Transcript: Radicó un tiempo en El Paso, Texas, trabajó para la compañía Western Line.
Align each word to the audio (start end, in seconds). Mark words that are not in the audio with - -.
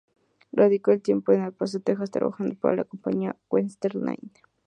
Radicó 0.51 0.89
un 0.93 0.99
tiempo 1.01 1.31
en 1.31 1.43
El 1.43 1.53
Paso, 1.53 1.79
Texas, 1.79 2.09
trabajó 2.09 2.43
para 2.59 2.75
la 2.77 2.85
compañía 2.85 3.37
Western 3.51 3.99
Line. 3.99 4.31